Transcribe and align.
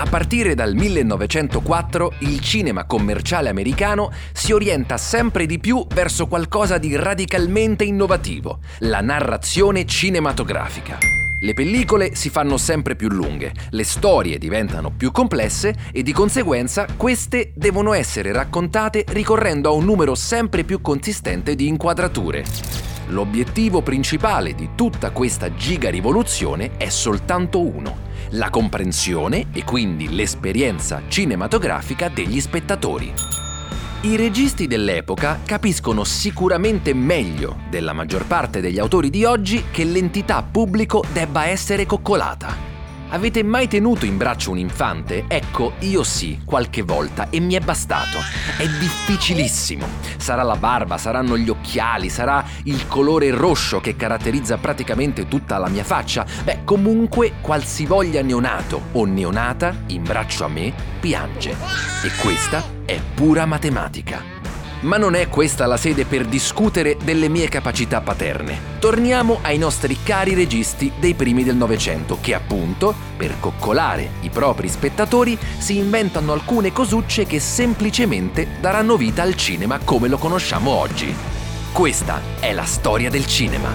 A 0.00 0.06
partire 0.08 0.54
dal 0.54 0.74
1904 0.74 2.14
il 2.20 2.40
cinema 2.40 2.84
commerciale 2.84 3.50
americano 3.50 4.10
si 4.32 4.50
orienta 4.50 4.96
sempre 4.96 5.44
di 5.44 5.58
più 5.58 5.86
verso 5.92 6.26
qualcosa 6.26 6.78
di 6.78 6.96
radicalmente 6.96 7.84
innovativo, 7.84 8.60
la 8.78 9.02
narrazione 9.02 9.84
cinematografica. 9.84 10.96
Le 11.42 11.52
pellicole 11.52 12.14
si 12.14 12.30
fanno 12.30 12.56
sempre 12.56 12.96
più 12.96 13.10
lunghe, 13.10 13.52
le 13.68 13.84
storie 13.84 14.38
diventano 14.38 14.90
più 14.90 15.12
complesse 15.12 15.74
e 15.92 16.02
di 16.02 16.12
conseguenza 16.12 16.86
queste 16.96 17.52
devono 17.54 17.92
essere 17.92 18.32
raccontate 18.32 19.04
ricorrendo 19.08 19.68
a 19.68 19.72
un 19.72 19.84
numero 19.84 20.14
sempre 20.14 20.64
più 20.64 20.80
consistente 20.80 21.54
di 21.54 21.68
inquadrature. 21.68 22.89
L'obiettivo 23.10 23.82
principale 23.82 24.54
di 24.54 24.70
tutta 24.76 25.10
questa 25.10 25.52
giga 25.54 25.90
rivoluzione 25.90 26.76
è 26.76 26.88
soltanto 26.90 27.60
uno, 27.60 28.08
la 28.30 28.50
comprensione 28.50 29.46
e 29.52 29.64
quindi 29.64 30.14
l'esperienza 30.14 31.02
cinematografica 31.08 32.08
degli 32.08 32.40
spettatori. 32.40 33.12
I 34.02 34.14
registi 34.14 34.68
dell'epoca 34.68 35.40
capiscono 35.44 36.04
sicuramente 36.04 36.94
meglio 36.94 37.58
della 37.68 37.92
maggior 37.92 38.26
parte 38.26 38.60
degli 38.60 38.78
autori 38.78 39.10
di 39.10 39.24
oggi 39.24 39.64
che 39.72 39.82
l'entità 39.82 40.44
pubblico 40.48 41.02
debba 41.12 41.46
essere 41.46 41.86
coccolata. 41.86 42.70
Avete 43.12 43.42
mai 43.42 43.66
tenuto 43.66 44.06
in 44.06 44.16
braccio 44.16 44.52
un 44.52 44.58
infante? 44.58 45.24
Ecco, 45.26 45.72
io 45.80 46.04
sì, 46.04 46.42
qualche 46.44 46.82
volta, 46.82 47.28
e 47.28 47.40
mi 47.40 47.54
è 47.54 47.60
bastato. 47.60 48.18
È 48.56 48.64
difficilissimo. 48.78 49.84
Sarà 50.16 50.44
la 50.44 50.54
barba, 50.54 50.96
saranno 50.96 51.36
gli 51.36 51.48
occhiali, 51.48 52.08
sarà 52.08 52.39
il 52.64 52.86
colore 52.86 53.30
rosso 53.30 53.80
che 53.80 53.96
caratterizza 53.96 54.58
praticamente 54.58 55.28
tutta 55.28 55.58
la 55.58 55.68
mia 55.68 55.84
faccia. 55.84 56.26
Beh, 56.44 56.60
comunque, 56.64 57.34
qualsivoglia 57.40 58.22
neonato 58.22 58.80
o 58.92 59.04
neonata 59.04 59.82
in 59.86 60.02
braccio 60.02 60.44
a 60.44 60.48
me 60.48 60.72
piange. 61.00 61.50
E 61.50 62.10
questa 62.20 62.62
è 62.84 62.98
pura 63.14 63.46
matematica. 63.46 64.38
Ma 64.82 64.96
non 64.96 65.14
è 65.14 65.28
questa 65.28 65.66
la 65.66 65.76
sede 65.76 66.06
per 66.06 66.24
discutere 66.24 66.96
delle 67.04 67.28
mie 67.28 67.48
capacità 67.48 68.00
paterne. 68.00 68.78
Torniamo 68.78 69.40
ai 69.42 69.58
nostri 69.58 69.98
cari 70.02 70.32
registi 70.32 70.90
dei 70.98 71.12
primi 71.12 71.44
del 71.44 71.56
Novecento 71.56 72.16
che 72.18 72.32
appunto, 72.32 72.94
per 73.14 73.38
coccolare 73.38 74.12
i 74.22 74.30
propri 74.30 74.70
spettatori, 74.70 75.36
si 75.58 75.76
inventano 75.76 76.32
alcune 76.32 76.72
cosucce 76.72 77.26
che 77.26 77.40
semplicemente 77.40 78.48
daranno 78.58 78.96
vita 78.96 79.20
al 79.20 79.36
cinema 79.36 79.78
come 79.84 80.08
lo 80.08 80.16
conosciamo 80.16 80.70
oggi. 80.70 81.39
Questa 81.72 82.20
è 82.40 82.52
la 82.52 82.64
storia 82.64 83.08
del 83.08 83.24
cinema. 83.26 83.72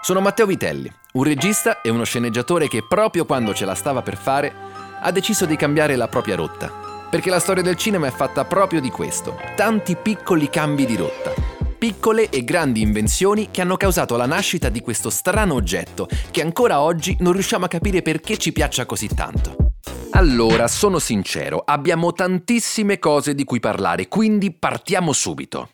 Sono 0.00 0.20
Matteo 0.20 0.46
Vitelli, 0.46 0.90
un 1.12 1.22
regista 1.22 1.82
e 1.82 1.90
uno 1.90 2.02
sceneggiatore 2.04 2.66
che 2.66 2.82
proprio 2.88 3.26
quando 3.26 3.52
ce 3.54 3.66
la 3.66 3.74
stava 3.74 4.00
per 4.02 4.16
fare 4.16 4.52
ha 5.00 5.12
deciso 5.12 5.44
di 5.44 5.54
cambiare 5.54 5.96
la 5.96 6.08
propria 6.08 6.34
rotta. 6.34 6.72
Perché 7.10 7.28
la 7.28 7.40
storia 7.40 7.62
del 7.62 7.76
cinema 7.76 8.06
è 8.06 8.10
fatta 8.10 8.46
proprio 8.46 8.80
di 8.80 8.90
questo, 8.90 9.38
tanti 9.54 9.96
piccoli 9.96 10.48
cambi 10.48 10.86
di 10.86 10.96
rotta. 10.96 11.30
Piccole 11.78 12.30
e 12.30 12.42
grandi 12.42 12.80
invenzioni 12.80 13.50
che 13.52 13.60
hanno 13.60 13.76
causato 13.76 14.16
la 14.16 14.26
nascita 14.26 14.70
di 14.70 14.80
questo 14.80 15.10
strano 15.10 15.54
oggetto 15.54 16.08
che 16.30 16.40
ancora 16.40 16.80
oggi 16.80 17.16
non 17.20 17.34
riusciamo 17.34 17.66
a 17.66 17.68
capire 17.68 18.02
perché 18.02 18.38
ci 18.38 18.50
piaccia 18.50 18.86
così 18.86 19.08
tanto. 19.14 19.67
Allora, 20.12 20.66
sono 20.68 20.98
sincero, 20.98 21.62
abbiamo 21.64 22.12
tantissime 22.12 22.98
cose 22.98 23.34
di 23.34 23.44
cui 23.44 23.60
parlare, 23.60 24.08
quindi 24.08 24.52
partiamo 24.52 25.12
subito. 25.12 25.70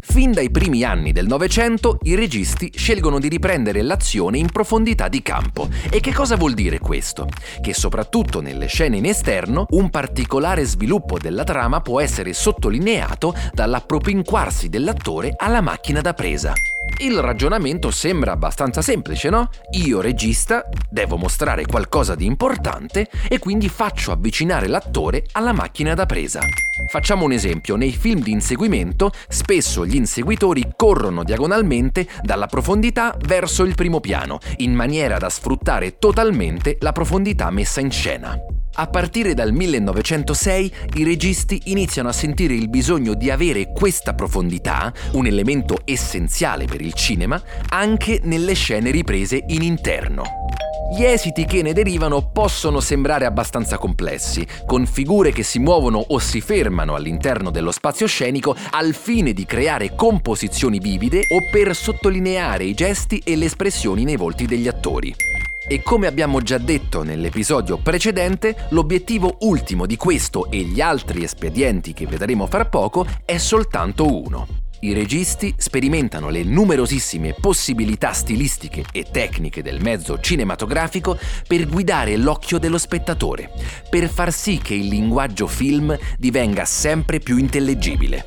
Fin 0.00 0.32
dai 0.32 0.50
primi 0.50 0.82
anni 0.82 1.12
del 1.12 1.26
Novecento 1.26 1.98
i 2.02 2.14
registi 2.14 2.72
scelgono 2.74 3.20
di 3.20 3.28
riprendere 3.28 3.82
l'azione 3.82 4.38
in 4.38 4.50
profondità 4.50 5.08
di 5.08 5.22
campo. 5.22 5.68
E 5.90 6.00
che 6.00 6.12
cosa 6.12 6.36
vuol 6.36 6.54
dire 6.54 6.78
questo? 6.78 7.28
Che 7.60 7.74
soprattutto 7.74 8.40
nelle 8.40 8.66
scene 8.66 8.96
in 8.96 9.04
esterno 9.04 9.66
un 9.70 9.90
particolare 9.90 10.64
sviluppo 10.64 11.18
della 11.18 11.44
trama 11.44 11.80
può 11.80 12.00
essere 12.00 12.32
sottolineato 12.32 13.34
dall'appropinquarsi 13.52 14.68
dell'attore 14.68 15.34
alla 15.36 15.60
macchina 15.60 16.00
da 16.00 16.14
presa. 16.14 16.52
Il 16.98 17.18
ragionamento 17.18 17.90
sembra 17.90 18.32
abbastanza 18.32 18.80
semplice, 18.80 19.28
no? 19.28 19.50
Io, 19.72 20.00
regista, 20.00 20.64
devo 20.88 21.16
mostrare 21.16 21.66
qualcosa 21.66 22.14
di 22.14 22.24
importante 22.24 23.10
e 23.28 23.40
quindi 23.40 23.68
faccio 23.68 24.12
avvicinare 24.12 24.68
l'attore 24.68 25.24
alla 25.32 25.52
macchina 25.52 25.94
da 25.94 26.06
presa. 26.06 26.40
Facciamo 26.88 27.24
un 27.24 27.32
esempio, 27.32 27.74
nei 27.74 27.90
film 27.90 28.20
di 28.20 28.30
inseguimento 28.30 29.10
spesso 29.28 29.84
gli 29.84 29.96
inseguitori 29.96 30.72
corrono 30.76 31.24
diagonalmente 31.24 32.06
dalla 32.22 32.46
profondità 32.46 33.16
verso 33.26 33.64
il 33.64 33.74
primo 33.74 33.98
piano, 33.98 34.38
in 34.58 34.72
maniera 34.72 35.18
da 35.18 35.28
sfruttare 35.28 35.98
totalmente 35.98 36.76
la 36.80 36.92
profondità 36.92 37.50
messa 37.50 37.80
in 37.80 37.90
scena. 37.90 38.38
A 38.76 38.88
partire 38.88 39.34
dal 39.34 39.52
1906 39.52 40.72
i 40.94 41.04
registi 41.04 41.60
iniziano 41.66 42.08
a 42.08 42.12
sentire 42.12 42.54
il 42.54 42.68
bisogno 42.68 43.14
di 43.14 43.30
avere 43.30 43.72
questa 43.72 44.14
profondità, 44.14 44.92
un 45.12 45.26
elemento 45.26 45.82
essenziale 45.84 46.64
per 46.64 46.80
il 46.80 46.92
cinema, 46.92 47.40
anche 47.68 48.18
nelle 48.24 48.54
scene 48.54 48.90
riprese 48.90 49.44
in 49.46 49.62
interno. 49.62 50.24
Gli 50.92 51.04
esiti 51.04 51.44
che 51.44 51.62
ne 51.62 51.72
derivano 51.72 52.30
possono 52.32 52.80
sembrare 52.80 53.26
abbastanza 53.26 53.78
complessi, 53.78 54.44
con 54.66 54.86
figure 54.86 55.30
che 55.30 55.44
si 55.44 55.60
muovono 55.60 56.04
o 56.08 56.18
si 56.18 56.40
fermano 56.40 56.96
all'interno 56.96 57.50
dello 57.50 57.70
spazio 57.70 58.08
scenico 58.08 58.56
al 58.70 58.92
fine 58.92 59.32
di 59.32 59.46
creare 59.46 59.94
composizioni 59.94 60.80
vivide 60.80 61.18
o 61.18 61.48
per 61.48 61.76
sottolineare 61.76 62.64
i 62.64 62.74
gesti 62.74 63.22
e 63.24 63.36
le 63.36 63.44
espressioni 63.44 64.02
nei 64.02 64.16
volti 64.16 64.46
degli 64.46 64.66
attori. 64.66 65.14
E 65.66 65.82
come 65.82 66.06
abbiamo 66.06 66.42
già 66.42 66.58
detto 66.58 67.02
nell'episodio 67.02 67.78
precedente, 67.78 68.66
l'obiettivo 68.70 69.38
ultimo 69.40 69.86
di 69.86 69.96
questo 69.96 70.50
e 70.50 70.58
gli 70.58 70.82
altri 70.82 71.24
espedienti 71.24 71.94
che 71.94 72.06
vedremo 72.06 72.46
fra 72.46 72.66
poco 72.66 73.06
è 73.24 73.38
soltanto 73.38 74.14
uno. 74.14 74.46
I 74.80 74.92
registi 74.92 75.54
sperimentano 75.56 76.28
le 76.28 76.42
numerosissime 76.42 77.34
possibilità 77.40 78.12
stilistiche 78.12 78.84
e 78.92 79.06
tecniche 79.10 79.62
del 79.62 79.80
mezzo 79.80 80.20
cinematografico 80.20 81.18
per 81.48 81.66
guidare 81.66 82.18
l'occhio 82.18 82.58
dello 82.58 82.76
spettatore, 82.76 83.50
per 83.88 84.10
far 84.10 84.30
sì 84.32 84.58
che 84.58 84.74
il 84.74 84.88
linguaggio 84.88 85.46
film 85.46 85.96
divenga 86.18 86.66
sempre 86.66 87.20
più 87.20 87.38
intellegibile. 87.38 88.26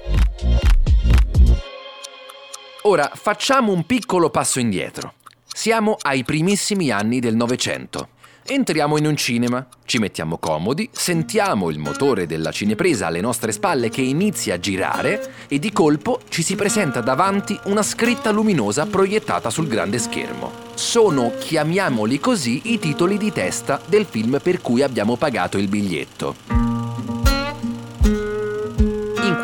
Ora 2.83 3.11
facciamo 3.13 3.71
un 3.71 3.85
piccolo 3.85 4.31
passo 4.31 4.59
indietro. 4.59 5.13
Siamo 5.57 5.97
ai 6.00 6.23
primissimi 6.23 6.91
anni 6.91 7.19
del 7.19 7.35
Novecento. 7.35 8.09
Entriamo 8.45 8.95
in 8.95 9.07
un 9.07 9.18
cinema, 9.18 9.68
ci 9.85 9.97
mettiamo 9.97 10.38
comodi, 10.38 10.88
sentiamo 10.92 11.71
il 11.71 11.80
motore 11.80 12.27
della 12.27 12.51
cinepresa 12.51 13.07
alle 13.07 13.21
nostre 13.21 13.51
spalle 13.51 13.89
che 13.89 14.01
inizia 14.01 14.54
a 14.54 14.59
girare 14.59 15.33
e 15.48 15.57
di 15.57 15.71
colpo 15.71 16.21
ci 16.30 16.44
si 16.44 16.56
presenta 16.56 17.01
davanti 17.01 17.59
una 17.63 17.81
scritta 17.81 18.30
luminosa 18.30 18.86
proiettata 18.86 19.50
sul 19.50 19.68
grande 19.68 19.98
schermo. 19.98 20.51
Sono, 20.75 21.33
chiamiamoli 21.39 22.19
così, 22.19 22.71
i 22.71 22.77
titoli 22.77 23.18
di 23.18 23.31
testa 23.31 23.81
del 23.83 24.06
film 24.06 24.39
per 24.39 24.62
cui 24.62 24.83
abbiamo 24.83 25.15
pagato 25.15 25.57
il 25.57 25.68
biglietto 25.68 26.66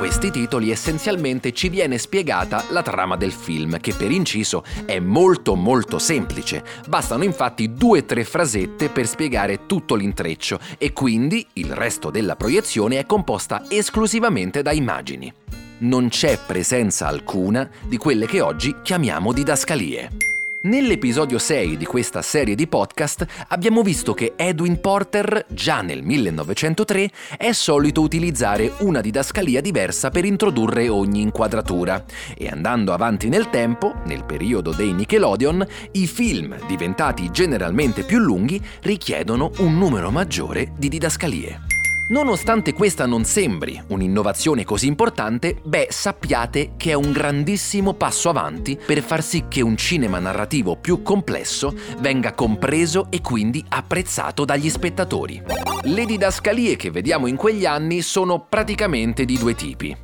questi 0.04 0.32
titoli 0.32 0.70
essenzialmente 0.70 1.54
ci 1.54 1.70
viene 1.70 1.98
spiegata 1.98 2.66
la 2.72 2.82
trama 2.82 3.16
del 3.16 3.32
film, 3.32 3.80
che 3.80 3.94
per 3.94 4.12
inciso 4.12 4.62
è 4.86 5.00
molto 5.00 5.56
molto 5.56 5.98
semplice. 5.98 6.62
Bastano 6.90 7.24
infatti 7.24 7.74
due 7.74 8.00
o 8.00 8.04
tre 8.04 8.26
frasette 8.26 8.90
per 8.90 9.08
spiegare 9.08 9.66
tutto 9.66 9.96
l'intreccio 9.96 10.60
e 10.78 10.92
quindi 10.92 11.48
il 11.54 11.72
resto 11.74 12.10
della 12.10 12.36
proiezione 12.36 13.00
è 13.00 13.06
composta 13.06 13.64
esclusivamente 13.70 14.62
da 14.62 14.74
immagini. 14.74 15.32
Non 15.78 16.10
c'è 16.10 16.38
presenza 16.46 17.08
alcuna 17.08 17.70
di 17.88 17.96
quelle 17.96 18.26
che 18.26 18.42
oggi 18.42 18.76
chiamiamo 18.84 19.32
didascalie. 19.32 20.33
Nell'episodio 20.64 21.40
6 21.40 21.76
di 21.76 21.84
questa 21.84 22.22
serie 22.22 22.56
di 22.56 22.68
podcast 22.68 23.26
abbiamo 23.50 23.82
visto 23.82 24.14
che 24.14 24.32
Edwin 24.38 24.80
Porter, 24.80 25.46
già 25.50 25.82
nel 25.82 26.04
1903, 26.04 27.10
è 27.38 27.52
solito 27.52 28.00
utilizzare 28.00 28.72
una 28.80 29.02
didascalia 29.02 29.60
diversa 29.60 30.10
per 30.10 30.24
introdurre 30.24 30.88
ogni 30.88 31.20
inquadratura 31.20 32.02
e 32.34 32.48
andando 32.48 32.94
avanti 32.94 33.28
nel 33.28 33.50
tempo, 33.50 33.94
nel 34.06 34.24
periodo 34.24 34.72
dei 34.72 34.94
Nickelodeon, 34.94 35.68
i 35.92 36.08
film, 36.08 36.56
diventati 36.66 37.30
generalmente 37.30 38.04
più 38.04 38.20
lunghi, 38.20 38.62
richiedono 38.84 39.52
un 39.58 39.78
numero 39.78 40.12
maggiore 40.12 40.72
di 40.78 40.88
didascalie. 40.88 41.73
Nonostante 42.10 42.74
questa 42.74 43.06
non 43.06 43.24
sembri 43.24 43.82
un'innovazione 43.88 44.66
così 44.66 44.88
importante, 44.88 45.56
beh, 45.64 45.88
sappiate 45.90 46.74
che 46.76 46.92
è 46.92 46.94
un 46.94 47.14
grandissimo 47.14 47.94
passo 47.94 48.28
avanti 48.28 48.78
per 48.78 49.02
far 49.02 49.24
sì 49.24 49.46
che 49.48 49.62
un 49.62 49.78
cinema 49.78 50.20
narrativo 50.20 50.76
più 50.76 51.02
complesso 51.02 51.74
venga 52.00 52.34
compreso 52.34 53.08
e 53.10 53.22
quindi 53.22 53.64
apprezzato 53.70 54.44
dagli 54.44 54.70
spettatori. 54.70 55.42
Le 55.84 56.06
didascalie 56.06 56.76
che 56.76 56.92
vediamo 56.92 57.28
in 57.28 57.38
quegli 57.38 57.66
anni 57.66 58.02
sono 58.02 58.46
praticamente 58.50 59.24
di 59.24 59.38
due 59.38 59.56
tipi. 59.56 59.96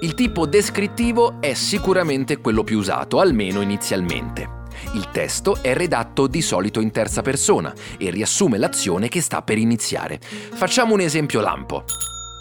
Il 0.00 0.14
tipo 0.14 0.46
descrittivo 0.46 1.40
è 1.40 1.54
sicuramente 1.54 2.38
quello 2.38 2.64
più 2.64 2.78
usato, 2.78 3.20
almeno 3.20 3.60
inizialmente. 3.60 4.57
Il 4.94 5.10
testo 5.10 5.62
è 5.62 5.74
redatto 5.74 6.26
di 6.26 6.42
solito 6.42 6.80
in 6.80 6.90
terza 6.90 7.22
persona 7.22 7.72
e 7.98 8.10
riassume 8.10 8.58
l'azione 8.58 9.08
che 9.08 9.20
sta 9.20 9.42
per 9.42 9.58
iniziare. 9.58 10.18
Facciamo 10.20 10.94
un 10.94 11.00
esempio 11.00 11.40
lampo. 11.40 11.84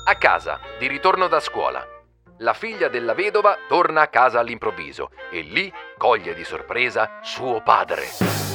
A 0.05 0.15
casa, 0.15 0.59
di 0.79 0.87
ritorno 0.87 1.27
da 1.27 1.39
scuola. 1.39 1.85
La 2.39 2.53
figlia 2.53 2.87
della 2.87 3.13
vedova 3.13 3.57
torna 3.67 4.01
a 4.01 4.07
casa 4.07 4.39
all'improvviso 4.39 5.09
e 5.31 5.41
lì 5.41 5.71
coglie 5.97 6.35
di 6.35 6.43
sorpresa 6.43 7.19
suo 7.23 7.61
padre. 7.63 8.46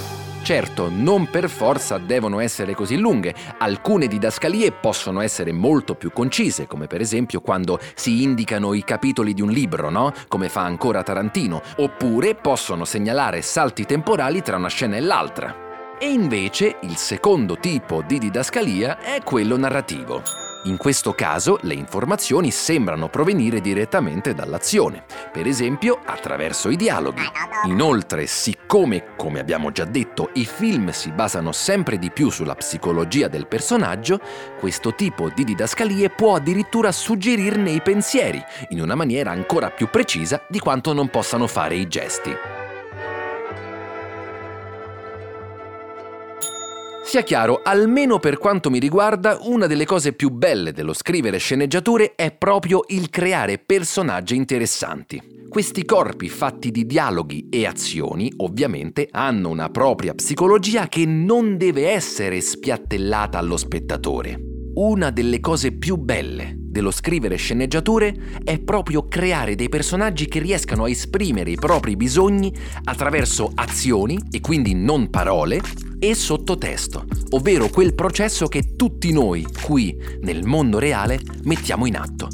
Certo, 0.43 0.91
non 0.91 1.31
per 1.31 1.49
forza 1.49 1.99
devono 1.99 2.41
essere 2.41 2.75
così 2.75 2.97
lunghe, 2.97 3.33
alcune 3.59 4.09
didascalie 4.09 4.73
possono 4.73 5.21
essere 5.21 5.53
molto 5.53 5.95
più 5.95 6.11
concise, 6.11 6.67
come 6.67 6.89
per 6.89 7.01
esempio 7.01 7.41
quando 7.41 7.79
si 7.95 8.23
indicano 8.23 8.75
i 8.75 8.83
capitoli 8.83 9.35
di 9.35 9.41
un 9.41 9.51
libro, 9.51 9.89
no? 9.89 10.13
Come 10.27 10.49
fa 10.49 10.63
ancora 10.63 11.05
Tarantino, 11.05 11.63
oppure 11.77 12.35
possono 12.35 12.85
segnalare 12.85 13.41
salti 13.41 13.85
temporali 13.85 14.43
tra 14.43 14.57
una 14.57 14.69
scena 14.69 14.97
e 14.97 15.01
l'altra. 15.01 15.97
E 16.01 16.11
invece 16.11 16.79
il 16.83 16.97
secondo 16.97 17.59
tipo 17.59 18.03
di 18.05 18.19
didascalia 18.19 18.99
è 18.99 19.23
quello 19.23 19.57
narrativo. 19.57 20.52
In 20.65 20.77
questo 20.77 21.13
caso 21.13 21.59
le 21.63 21.75
informazioni 21.75 22.53
sembrano 22.53 23.09
provenire 23.09 23.61
direttamente 23.61 24.33
dall'azione, 24.33 25.05
per 25.33 25.49
esempio 25.49 25.99
attraverso 26.05 26.71
i 26.71 26.77
dialoghi. 26.77 27.23
Inoltre, 27.65 28.27
siccome, 28.27 29.15
come 29.17 29.41
abbiamo 29.41 29.73
già 29.73 29.85
detto, 29.85 30.31
i 30.35 30.45
film 30.45 30.91
si 30.91 31.11
basano 31.11 31.51
sempre 31.51 31.99
di 31.99 32.13
più 32.13 32.31
sulla 32.31 32.55
psicologia 32.55 33.27
del 33.27 33.49
personaggio, 33.49 34.21
questo 34.61 34.95
tipo 34.95 35.33
di 35.35 35.43
didascalie 35.43 36.11
può 36.11 36.37
addirittura 36.37 36.93
suggerirne 36.93 37.73
i 37.73 37.83
pensieri, 37.83 38.41
in 38.69 38.81
una 38.81 38.95
maniera 38.95 39.33
ancora 39.33 39.71
più 39.71 39.89
precisa 39.91 40.45
di 40.49 40.61
quanto 40.61 40.93
non 40.93 41.09
possano 41.09 41.49
fare 41.49 41.75
i 41.75 41.89
gesti. 41.89 42.52
Sia 47.13 47.25
chiaro, 47.25 47.61
almeno 47.63 48.19
per 48.19 48.39
quanto 48.39 48.71
mi 48.71 48.79
riguarda, 48.79 49.37
una 49.43 49.67
delle 49.67 49.85
cose 49.85 50.15
più 50.15 50.31
belle 50.31 50.73
dello 50.73 50.95
scrivere 50.95 51.37
sceneggiature 51.37 52.15
è 52.15 52.33
proprio 52.33 52.85
il 52.87 53.11
creare 53.11 53.59
personaggi 53.59 54.35
interessanti. 54.35 55.21
Questi 55.47 55.85
corpi 55.85 56.31
fatti 56.31 56.71
di 56.71 56.87
dialoghi 56.87 57.51
e 57.51 57.67
azioni, 57.67 58.33
ovviamente, 58.39 59.09
hanno 59.11 59.51
una 59.51 59.69
propria 59.69 60.15
psicologia 60.15 60.89
che 60.89 61.05
non 61.05 61.59
deve 61.59 61.91
essere 61.91 62.41
spiattellata 62.41 63.37
allo 63.37 63.59
spettatore. 63.59 64.41
Una 64.77 65.11
delle 65.11 65.41
cose 65.41 65.73
più 65.73 65.97
belle 65.97 66.55
dello 66.57 66.91
scrivere 66.91 67.37
sceneggiature 67.37 68.39
è 68.43 68.59
proprio 68.59 69.07
creare 69.07 69.55
dei 69.55 69.69
personaggi 69.69 70.25
che 70.29 70.39
riescano 70.39 70.85
a 70.85 70.89
esprimere 70.89 71.51
i 71.51 71.57
propri 71.57 71.95
bisogni 71.95 72.51
attraverso 72.85 73.53
azioni, 73.55 74.19
e 74.31 74.41
quindi 74.41 74.73
non 74.73 75.11
parole, 75.11 75.61
e 76.05 76.17
sottotesto, 76.17 77.05
ovvero 77.31 77.69
quel 77.69 77.95
processo 77.95 78.49
che 78.49 78.75
tutti 78.75 79.13
noi 79.13 79.47
qui 79.65 79.97
nel 80.23 80.45
mondo 80.45 80.81
reale 80.81 81.21
mettiamo 81.45 81.87
in 81.87 81.97
atto, 81.97 82.27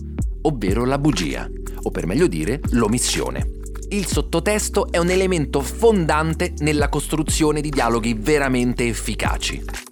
ovvero 0.43 0.87
la 0.87 0.97
bugia, 0.97 1.47
o 1.82 1.91
per 1.91 2.06
meglio 2.06 2.29
dire 2.29 2.61
l'omissione. 2.70 3.50
Il 3.91 4.06
sottotesto 4.06 4.91
è 4.91 4.97
un 4.97 5.11
elemento 5.11 5.61
fondante 5.61 6.55
nella 6.61 6.88
costruzione 6.88 7.61
di 7.61 7.69
dialoghi 7.69 8.15
veramente 8.15 8.87
efficaci. 8.87 9.88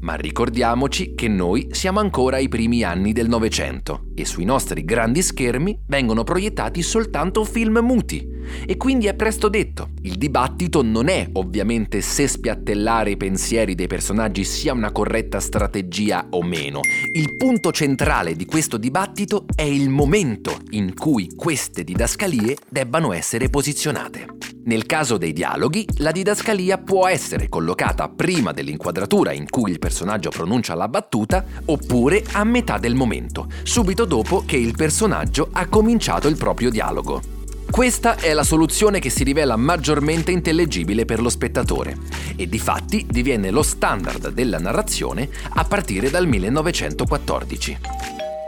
Ma 0.00 0.14
ricordiamoci 0.14 1.14
che 1.14 1.26
noi 1.26 1.68
siamo 1.72 1.98
ancora 1.98 2.36
ai 2.36 2.48
primi 2.48 2.84
anni 2.84 3.12
del 3.12 3.28
Novecento 3.28 4.06
e 4.14 4.24
sui 4.24 4.44
nostri 4.44 4.84
grandi 4.84 5.22
schermi 5.22 5.80
vengono 5.86 6.22
proiettati 6.22 6.82
soltanto 6.82 7.44
film 7.44 7.78
muti. 7.82 8.36
E 8.64 8.76
quindi 8.76 9.06
è 9.06 9.14
presto 9.14 9.48
detto, 9.48 9.90
il 10.02 10.16
dibattito 10.16 10.82
non 10.82 11.08
è 11.08 11.28
ovviamente 11.32 12.00
se 12.00 12.28
spiattellare 12.28 13.10
i 13.10 13.16
pensieri 13.16 13.74
dei 13.74 13.88
personaggi 13.88 14.44
sia 14.44 14.72
una 14.72 14.92
corretta 14.92 15.40
strategia 15.40 16.28
o 16.30 16.42
meno. 16.42 16.80
Il 17.12 17.36
punto 17.36 17.72
centrale 17.72 18.36
di 18.36 18.46
questo 18.46 18.76
dibattito 18.76 19.46
è 19.54 19.62
il 19.62 19.88
momento 19.90 20.58
in 20.70 20.94
cui 20.94 21.28
queste 21.34 21.82
didascalie 21.82 22.56
debbano 22.68 23.12
essere 23.12 23.50
posizionate. 23.50 24.37
Nel 24.64 24.86
caso 24.86 25.16
dei 25.16 25.32
dialoghi, 25.32 25.86
la 25.98 26.10
didascalia 26.10 26.78
può 26.78 27.06
essere 27.06 27.48
collocata 27.48 28.08
prima 28.08 28.52
dell'inquadratura 28.52 29.32
in 29.32 29.48
cui 29.48 29.70
il 29.70 29.78
personaggio 29.78 30.30
pronuncia 30.30 30.74
la 30.74 30.88
battuta 30.88 31.44
oppure 31.64 32.22
a 32.32 32.44
metà 32.44 32.78
del 32.78 32.94
momento, 32.94 33.48
subito 33.62 34.04
dopo 34.04 34.42
che 34.44 34.56
il 34.56 34.76
personaggio 34.76 35.48
ha 35.52 35.66
cominciato 35.68 36.28
il 36.28 36.36
proprio 36.36 36.70
dialogo. 36.70 37.36
Questa 37.70 38.16
è 38.16 38.32
la 38.32 38.42
soluzione 38.42 38.98
che 38.98 39.10
si 39.10 39.24
rivela 39.24 39.56
maggiormente 39.56 40.32
intellegibile 40.32 41.04
per 41.04 41.20
lo 41.20 41.28
spettatore 41.28 41.96
e 42.36 42.48
di 42.48 42.58
fatti 42.58 43.06
diviene 43.08 43.50
lo 43.50 43.62
standard 43.62 44.30
della 44.30 44.58
narrazione 44.58 45.28
a 45.50 45.64
partire 45.64 46.10
dal 46.10 46.26
1914. 46.26 47.78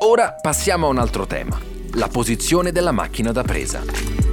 Ora 0.02 0.34
passiamo 0.40 0.86
a 0.86 0.90
un 0.90 0.98
altro 0.98 1.26
tema, 1.26 1.60
la 1.94 2.08
posizione 2.08 2.72
della 2.72 2.92
macchina 2.92 3.30
da 3.30 3.42
presa. 3.42 4.29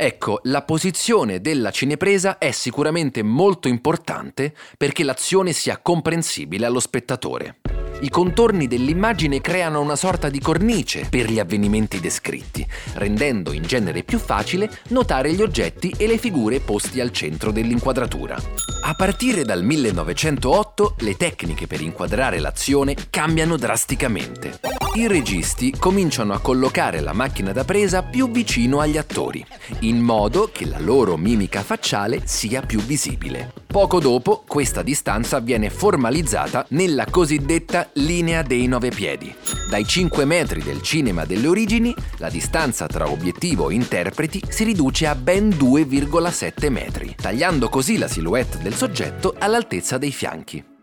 Ecco, 0.00 0.38
la 0.44 0.62
posizione 0.62 1.40
della 1.40 1.72
cinepresa 1.72 2.38
è 2.38 2.52
sicuramente 2.52 3.24
molto 3.24 3.66
importante 3.66 4.54
perché 4.76 5.02
l'azione 5.02 5.52
sia 5.52 5.78
comprensibile 5.78 6.66
allo 6.66 6.78
spettatore. 6.78 7.56
I 8.00 8.10
contorni 8.10 8.68
dell'immagine 8.68 9.40
creano 9.40 9.80
una 9.80 9.96
sorta 9.96 10.28
di 10.28 10.38
cornice 10.38 11.08
per 11.10 11.28
gli 11.28 11.40
avvenimenti 11.40 11.98
descritti, 11.98 12.64
rendendo 12.94 13.52
in 13.52 13.62
genere 13.62 14.04
più 14.04 14.18
facile 14.18 14.70
notare 14.90 15.32
gli 15.32 15.42
oggetti 15.42 15.92
e 15.96 16.06
le 16.06 16.16
figure 16.16 16.60
posti 16.60 17.00
al 17.00 17.10
centro 17.10 17.50
dell'inquadratura. 17.50 18.40
A 18.84 18.94
partire 18.94 19.42
dal 19.42 19.64
1908 19.64 20.94
le 21.00 21.16
tecniche 21.16 21.66
per 21.66 21.80
inquadrare 21.80 22.38
l'azione 22.38 22.94
cambiano 23.10 23.56
drasticamente. 23.56 24.60
I 24.94 25.08
registi 25.08 25.74
cominciano 25.76 26.34
a 26.34 26.40
collocare 26.40 27.00
la 27.00 27.12
macchina 27.12 27.50
da 27.50 27.64
presa 27.64 28.04
più 28.04 28.30
vicino 28.30 28.78
agli 28.78 28.96
attori, 28.96 29.44
in 29.80 29.98
modo 29.98 30.50
che 30.52 30.66
la 30.66 30.78
loro 30.78 31.16
mimica 31.16 31.62
facciale 31.62 32.22
sia 32.24 32.62
più 32.62 32.78
visibile. 32.78 33.52
Poco 33.70 34.00
dopo 34.00 34.44
questa 34.46 34.82
distanza 34.82 35.40
viene 35.40 35.68
formalizzata 35.68 36.64
nella 36.70 37.04
cosiddetta 37.04 37.90
linea 37.94 38.40
dei 38.40 38.66
nove 38.66 38.88
piedi. 38.88 39.32
Dai 39.68 39.84
5 39.84 40.24
metri 40.24 40.62
del 40.62 40.80
cinema 40.80 41.26
delle 41.26 41.48
origini, 41.48 41.94
la 42.16 42.30
distanza 42.30 42.86
tra 42.86 43.10
obiettivo 43.10 43.68
e 43.68 43.74
interpreti 43.74 44.42
si 44.48 44.64
riduce 44.64 45.06
a 45.06 45.14
ben 45.14 45.50
2,7 45.50 46.70
metri, 46.70 47.14
tagliando 47.14 47.68
così 47.68 47.98
la 47.98 48.08
silhouette 48.08 48.56
del 48.62 48.74
soggetto 48.74 49.34
all'altezza 49.38 49.98
dei 49.98 50.12
fianchi. 50.12 50.76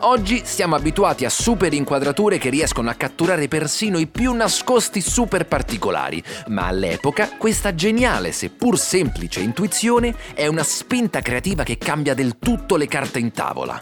Oggi 0.00 0.42
siamo 0.44 0.74
abituati 0.74 1.24
a 1.24 1.30
super 1.30 1.72
inquadrature 1.72 2.36
che 2.36 2.50
riescono 2.50 2.90
a 2.90 2.94
catturare 2.94 3.48
persino 3.48 3.98
i 3.98 4.06
più 4.06 4.34
nascosti 4.34 5.00
super 5.00 5.46
particolari, 5.46 6.22
ma 6.48 6.66
all'epoca 6.66 7.30
questa 7.38 7.74
geniale 7.74 8.30
seppur 8.30 8.78
semplice 8.78 9.40
intuizione 9.40 10.14
è 10.34 10.46
una 10.48 10.62
spinta 10.64 11.20
creativa 11.20 11.62
che 11.62 11.78
cambia 11.78 12.12
del 12.12 12.38
tutto 12.38 12.76
le 12.76 12.86
carte 12.86 13.20
in 13.20 13.32
tavola. 13.32 13.80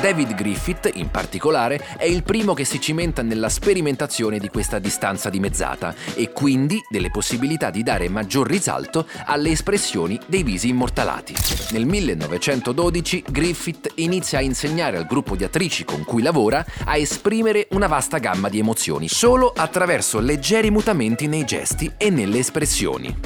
David 0.00 0.34
Griffith, 0.34 0.90
in 0.94 1.10
particolare, 1.10 1.82
è 1.96 2.04
il 2.04 2.24
primo 2.24 2.52
che 2.52 2.66
si 2.66 2.78
cimenta 2.78 3.22
nella 3.22 3.48
sperimentazione 3.48 4.38
di 4.38 4.48
questa 4.48 4.78
distanza 4.78 5.30
dimezzata 5.30 5.94
e 6.14 6.30
quindi 6.30 6.78
delle 6.90 7.10
possibilità 7.10 7.70
di 7.70 7.82
dare 7.82 8.10
maggior 8.10 8.46
risalto 8.46 9.06
alle 9.24 9.52
espressioni 9.52 10.20
dei 10.26 10.42
visi 10.42 10.68
immortalati. 10.68 11.34
Nel 11.70 11.86
1912 11.86 13.24
Griffith 13.30 13.92
inizia 13.94 14.40
a 14.40 14.42
insegnare 14.42 14.98
al 14.98 15.06
gruppo 15.06 15.36
di 15.36 15.44
attrici 15.54 15.84
con 15.84 16.02
cui 16.04 16.20
lavora 16.20 16.64
a 16.84 16.96
esprimere 16.96 17.68
una 17.70 17.86
vasta 17.86 18.18
gamma 18.18 18.48
di 18.48 18.58
emozioni 18.58 19.08
solo 19.08 19.52
attraverso 19.54 20.18
leggeri 20.18 20.68
mutamenti 20.70 21.28
nei 21.28 21.44
gesti 21.44 21.92
e 21.96 22.10
nelle 22.10 22.38
espressioni. 22.38 23.16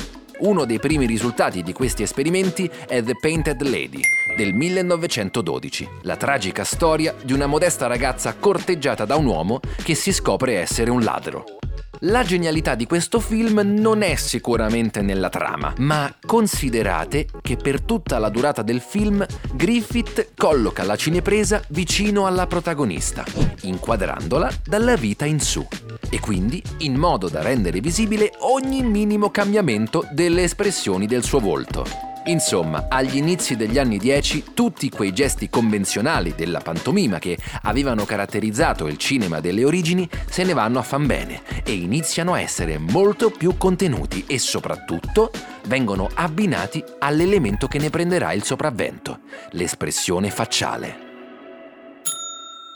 Uno 0.40 0.66
dei 0.66 0.78
primi 0.78 1.06
risultati 1.06 1.62
di 1.62 1.72
questi 1.72 2.02
esperimenti 2.02 2.70
è 2.86 3.02
The 3.02 3.16
Painted 3.18 3.62
Lady 3.62 4.02
del 4.36 4.52
1912, 4.52 5.88
la 6.02 6.16
tragica 6.16 6.64
storia 6.64 7.14
di 7.22 7.32
una 7.32 7.46
modesta 7.46 7.86
ragazza 7.86 8.34
corteggiata 8.34 9.06
da 9.06 9.16
un 9.16 9.24
uomo 9.24 9.60
che 9.82 9.94
si 9.94 10.12
scopre 10.12 10.58
essere 10.58 10.90
un 10.90 11.02
ladro. 11.02 11.57
La 12.02 12.22
genialità 12.22 12.76
di 12.76 12.86
questo 12.86 13.18
film 13.18 13.60
non 13.64 14.02
è 14.02 14.14
sicuramente 14.14 15.02
nella 15.02 15.28
trama, 15.28 15.74
ma 15.78 16.14
considerate 16.24 17.26
che 17.42 17.56
per 17.56 17.80
tutta 17.82 18.18
la 18.18 18.28
durata 18.28 18.62
del 18.62 18.80
film 18.80 19.26
Griffith 19.54 20.30
colloca 20.36 20.84
la 20.84 20.94
cinepresa 20.94 21.60
vicino 21.70 22.26
alla 22.26 22.46
protagonista, 22.46 23.24
inquadrandola 23.62 24.48
dalla 24.64 24.94
vita 24.94 25.24
in 25.24 25.40
su, 25.40 25.66
e 26.08 26.20
quindi 26.20 26.62
in 26.78 26.94
modo 26.94 27.28
da 27.28 27.42
rendere 27.42 27.80
visibile 27.80 28.30
ogni 28.42 28.84
minimo 28.84 29.30
cambiamento 29.30 30.06
delle 30.12 30.44
espressioni 30.44 31.06
del 31.06 31.24
suo 31.24 31.40
volto. 31.40 32.07
Insomma, 32.24 32.86
agli 32.88 33.16
inizi 33.16 33.56
degli 33.56 33.78
anni 33.78 33.96
10 33.96 34.52
tutti 34.52 34.90
quei 34.90 35.12
gesti 35.12 35.48
convenzionali 35.48 36.34
della 36.36 36.60
pantomima 36.60 37.18
che 37.18 37.38
avevano 37.62 38.04
caratterizzato 38.04 38.86
il 38.86 38.98
cinema 38.98 39.40
delle 39.40 39.64
origini 39.64 40.08
se 40.28 40.44
ne 40.44 40.52
vanno 40.52 40.78
a 40.78 40.82
fan 40.82 41.06
bene 41.06 41.42
e 41.64 41.72
iniziano 41.72 42.34
a 42.34 42.40
essere 42.40 42.76
molto 42.78 43.30
più 43.30 43.56
contenuti 43.56 44.24
e 44.26 44.38
soprattutto 44.38 45.30
vengono 45.66 46.08
abbinati 46.14 46.84
all'elemento 46.98 47.66
che 47.66 47.78
ne 47.78 47.90
prenderà 47.90 48.32
il 48.32 48.44
sopravvento, 48.44 49.20
l'espressione 49.52 50.30
facciale. 50.30 51.06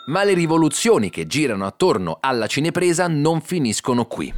Ma 0.06 0.24
le 0.24 0.34
rivoluzioni 0.34 1.10
che 1.10 1.26
girano 1.26 1.66
attorno 1.66 2.18
alla 2.20 2.46
cinepresa 2.46 3.06
non 3.06 3.40
finiscono 3.40 4.06
qui 4.06 4.32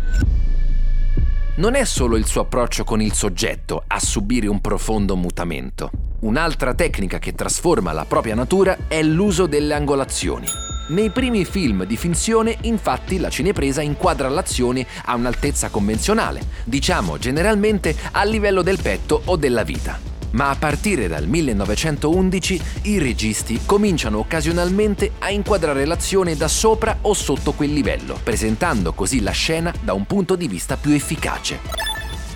non 1.56 1.74
è 1.74 1.84
solo 1.84 2.16
il 2.16 2.26
suo 2.26 2.42
approccio 2.42 2.82
con 2.82 3.00
il 3.00 3.12
soggetto 3.12 3.84
a 3.86 4.00
subire 4.00 4.48
un 4.48 4.60
profondo 4.60 5.14
mutamento. 5.14 5.90
Un'altra 6.20 6.74
tecnica 6.74 7.18
che 7.18 7.34
trasforma 7.34 7.92
la 7.92 8.06
propria 8.06 8.34
natura 8.34 8.76
è 8.88 9.02
l'uso 9.02 9.46
delle 9.46 9.74
angolazioni. 9.74 10.46
Nei 10.88 11.10
primi 11.10 11.44
film 11.44 11.84
di 11.84 11.96
finzione, 11.96 12.56
infatti, 12.62 13.18
la 13.18 13.30
cinepresa 13.30 13.82
inquadra 13.82 14.28
l'azione 14.28 14.86
a 15.04 15.14
un'altezza 15.14 15.68
convenzionale, 15.68 16.40
diciamo 16.64 17.18
generalmente 17.18 17.94
a 18.10 18.24
livello 18.24 18.62
del 18.62 18.80
petto 18.82 19.22
o 19.26 19.36
della 19.36 19.62
vita 19.62 20.12
ma 20.34 20.50
a 20.50 20.56
partire 20.56 21.08
dal 21.08 21.26
1911 21.26 22.60
i 22.82 22.98
registi 22.98 23.60
cominciano 23.64 24.18
occasionalmente 24.18 25.12
a 25.18 25.30
inquadrare 25.30 25.84
l'azione 25.84 26.36
da 26.36 26.48
sopra 26.48 26.98
o 27.02 27.14
sotto 27.14 27.52
quel 27.52 27.72
livello, 27.72 28.18
presentando 28.22 28.92
così 28.92 29.20
la 29.20 29.32
scena 29.32 29.72
da 29.80 29.92
un 29.92 30.04
punto 30.04 30.36
di 30.36 30.48
vista 30.48 30.76
più 30.76 30.92
efficace. 30.92 31.92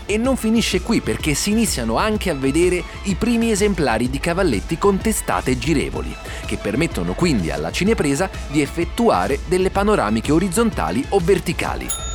E 0.07 0.17
non 0.17 0.37
finisce 0.37 0.81
qui 0.81 1.03
perché 1.03 1.35
si 1.35 1.51
iniziano 1.51 1.99
anche 1.99 2.31
a 2.31 2.35
vedere 2.35 2.83
i 3.05 3.15
primi 3.15 3.51
esemplari 3.51 4.09
di 4.09 4.19
cavalletti 4.19 4.79
con 4.79 4.97
testate 4.97 5.59
girevoli, 5.59 6.15
che 6.47 6.57
permettono 6.57 7.13
quindi 7.13 7.51
alla 7.51 7.71
cinepresa 7.71 8.31
di 8.49 8.63
effettuare 8.63 9.41
delle 9.47 9.71
panoramiche 9.71 10.33
orizzontali 10.33 11.05
o 11.11 11.19
verticali. 11.19 12.08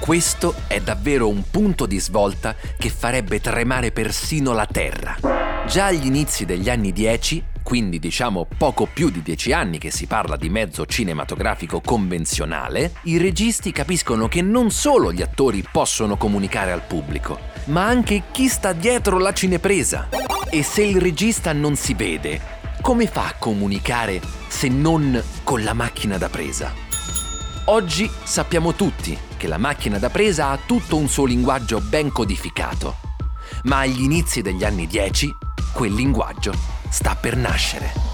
Questo 0.00 0.54
è 0.66 0.80
davvero 0.80 1.28
un 1.28 1.44
punto 1.50 1.84
di 1.84 2.00
svolta 2.00 2.56
che 2.78 2.88
farebbe 2.88 3.38
tremare 3.38 3.92
persino 3.92 4.54
la 4.54 4.64
Terra. 4.64 5.14
Già 5.68 5.84
agli 5.84 6.06
inizi 6.06 6.46
degli 6.46 6.70
anni 6.70 6.90
10, 6.90 7.44
quindi 7.62 7.98
diciamo 7.98 8.46
poco 8.56 8.88
più 8.92 9.10
di 9.10 9.22
dieci 9.22 9.52
anni 9.52 9.78
che 9.78 9.90
si 9.90 10.06
parla 10.06 10.36
di 10.36 10.48
mezzo 10.48 10.86
cinematografico 10.86 11.82
convenzionale, 11.82 12.94
i 13.04 13.18
registi 13.18 13.72
capiscono 13.72 14.26
che 14.26 14.40
non 14.40 14.70
solo 14.70 15.12
gli 15.12 15.20
attori 15.20 15.62
possono 15.70 16.16
comunicare 16.16 16.72
al 16.72 16.82
pubblico, 16.82 17.38
ma 17.66 17.86
anche 17.86 18.22
chi 18.32 18.48
sta 18.48 18.72
dietro 18.72 19.18
la 19.18 19.34
cinepresa. 19.34 20.08
E 20.48 20.62
se 20.62 20.82
il 20.82 20.98
regista 20.98 21.52
non 21.52 21.76
si 21.76 21.92
vede, 21.92 22.40
come 22.80 23.06
fa 23.06 23.26
a 23.26 23.34
comunicare 23.38 24.18
se 24.48 24.68
non 24.68 25.22
con 25.44 25.62
la 25.62 25.74
macchina 25.74 26.16
da 26.16 26.30
presa? 26.30 26.72
Oggi 27.66 28.10
sappiamo 28.24 28.72
tutti 28.72 29.28
che 29.40 29.48
la 29.48 29.56
macchina 29.56 29.98
da 29.98 30.10
presa 30.10 30.50
ha 30.50 30.58
tutto 30.66 30.98
un 30.98 31.08
suo 31.08 31.24
linguaggio 31.24 31.80
ben 31.80 32.12
codificato, 32.12 32.96
ma 33.62 33.78
agli 33.78 34.02
inizi 34.02 34.42
degli 34.42 34.64
anni 34.64 34.86
10 34.86 35.34
quel 35.72 35.94
linguaggio 35.94 36.52
sta 36.90 37.14
per 37.14 37.36
nascere. 37.38 38.09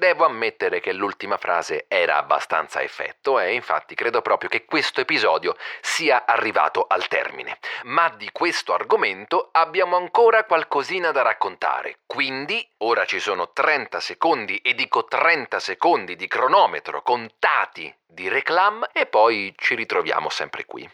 Devo 0.00 0.24
ammettere 0.24 0.80
che 0.80 0.94
l'ultima 0.94 1.36
frase 1.36 1.84
era 1.86 2.16
abbastanza 2.16 2.80
effetto 2.80 3.38
e 3.38 3.52
infatti 3.52 3.94
credo 3.94 4.22
proprio 4.22 4.48
che 4.48 4.64
questo 4.64 5.02
episodio 5.02 5.54
sia 5.82 6.24
arrivato 6.24 6.86
al 6.88 7.06
termine. 7.06 7.58
Ma 7.84 8.08
di 8.16 8.30
questo 8.32 8.72
argomento 8.72 9.50
abbiamo 9.52 9.98
ancora 9.98 10.44
qualcosina 10.44 11.10
da 11.10 11.20
raccontare, 11.20 11.98
quindi 12.06 12.66
ora 12.78 13.04
ci 13.04 13.20
sono 13.20 13.50
30 13.52 14.00
secondi 14.00 14.56
e 14.56 14.72
dico 14.72 15.04
30 15.04 15.60
secondi 15.60 16.16
di 16.16 16.26
cronometro 16.26 17.02
contati 17.02 17.94
di 18.06 18.26
reclam 18.30 18.88
e 18.94 19.04
poi 19.04 19.52
ci 19.58 19.74
ritroviamo 19.74 20.30
sempre 20.30 20.64
qui. 20.64 20.90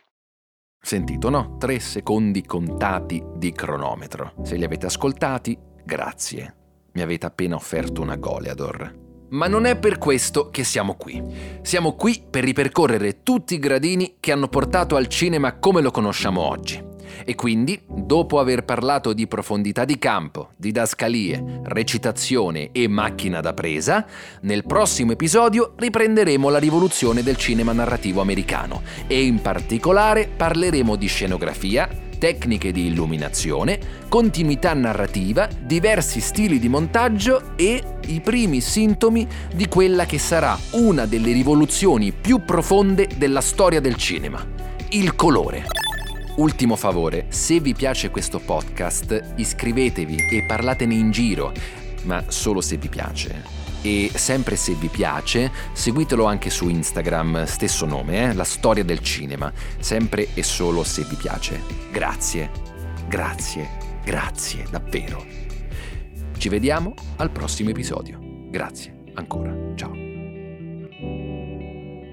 Sentito, 0.80 1.30
no? 1.30 1.56
3 1.60 1.78
secondi 1.78 2.44
contati 2.44 3.22
di 3.24 3.52
cronometro. 3.52 4.32
Se 4.42 4.56
li 4.56 4.64
avete 4.64 4.86
ascoltati, 4.86 5.56
grazie 5.84 6.65
mi 6.96 7.02
avete 7.02 7.26
appena 7.26 7.56
offerto 7.56 8.00
una 8.00 8.16
Goleador. 8.16 9.04
Ma 9.28 9.48
non 9.48 9.66
è 9.66 9.76
per 9.76 9.98
questo 9.98 10.48
che 10.48 10.64
siamo 10.64 10.94
qui. 10.94 11.22
Siamo 11.60 11.92
qui 11.92 12.22
per 12.28 12.42
ripercorrere 12.42 13.22
tutti 13.22 13.52
i 13.52 13.58
gradini 13.58 14.14
che 14.18 14.32
hanno 14.32 14.48
portato 14.48 14.96
al 14.96 15.06
cinema 15.06 15.58
come 15.58 15.82
lo 15.82 15.90
conosciamo 15.90 16.40
oggi. 16.40 16.82
E 17.22 17.34
quindi, 17.34 17.78
dopo 17.86 18.38
aver 18.38 18.64
parlato 18.64 19.12
di 19.12 19.26
profondità 19.26 19.84
di 19.84 19.98
campo, 19.98 20.50
didascalie, 20.56 21.60
recitazione 21.64 22.70
e 22.72 22.88
macchina 22.88 23.40
da 23.40 23.52
presa, 23.52 24.06
nel 24.42 24.64
prossimo 24.64 25.12
episodio 25.12 25.74
riprenderemo 25.76 26.48
la 26.48 26.58
rivoluzione 26.58 27.22
del 27.22 27.36
cinema 27.36 27.72
narrativo 27.72 28.22
americano 28.22 28.82
e 29.06 29.22
in 29.22 29.42
particolare 29.42 30.30
parleremo 30.34 30.96
di 30.96 31.06
scenografia, 31.08 31.88
tecniche 32.18 32.72
di 32.72 32.86
illuminazione, 32.86 33.78
continuità 34.08 34.74
narrativa, 34.74 35.48
diversi 35.60 36.20
stili 36.20 36.58
di 36.58 36.68
montaggio 36.68 37.56
e 37.56 37.82
i 38.06 38.20
primi 38.20 38.60
sintomi 38.60 39.26
di 39.54 39.66
quella 39.68 40.06
che 40.06 40.18
sarà 40.18 40.58
una 40.72 41.06
delle 41.06 41.32
rivoluzioni 41.32 42.12
più 42.12 42.44
profonde 42.44 43.08
della 43.16 43.40
storia 43.40 43.80
del 43.80 43.96
cinema, 43.96 44.44
il 44.90 45.14
colore. 45.14 45.64
Ultimo 46.36 46.76
favore, 46.76 47.26
se 47.28 47.60
vi 47.60 47.74
piace 47.74 48.10
questo 48.10 48.38
podcast, 48.38 49.32
iscrivetevi 49.36 50.28
e 50.30 50.44
parlatene 50.44 50.94
in 50.94 51.10
giro, 51.10 51.52
ma 52.02 52.24
solo 52.28 52.60
se 52.60 52.76
vi 52.76 52.88
piace 52.88 53.55
e 53.86 54.10
sempre 54.12 54.56
se 54.56 54.74
vi 54.74 54.88
piace, 54.88 55.52
seguitelo 55.72 56.24
anche 56.24 56.50
su 56.50 56.68
Instagram, 56.68 57.44
stesso 57.44 57.86
nome, 57.86 58.30
eh? 58.30 58.34
La 58.34 58.42
storia 58.42 58.82
del 58.82 58.98
cinema, 58.98 59.52
sempre 59.78 60.34
e 60.34 60.42
solo 60.42 60.82
se 60.82 61.04
vi 61.04 61.14
piace. 61.14 61.62
Grazie, 61.92 62.50
grazie, 63.06 64.00
grazie, 64.04 64.64
davvero. 64.68 65.24
Ci 66.36 66.48
vediamo 66.48 66.94
al 67.18 67.30
prossimo 67.30 67.70
episodio. 67.70 68.18
Grazie, 68.20 69.04
ancora, 69.14 69.54
ciao. 69.76 69.92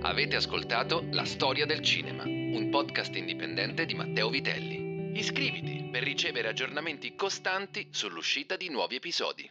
Avete 0.01 0.35
ascoltato 0.35 1.07
La 1.09 1.25
storia 1.25 1.65
del 1.65 1.81
cinema, 1.81 2.23
un 2.23 2.67
podcast 2.69 3.15
indipendente 3.15 3.87
di 3.87 3.95
Matteo 3.95 4.29
Vitelli. 4.29 5.17
Iscriviti 5.17 5.89
per 5.91 6.03
ricevere 6.03 6.49
aggiornamenti 6.49 7.15
costanti 7.15 7.87
sull'uscita 7.89 8.57
di 8.57 8.69
nuovi 8.69 8.95
episodi. 8.95 9.49